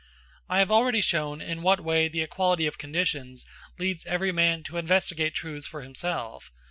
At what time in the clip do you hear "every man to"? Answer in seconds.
4.07-4.77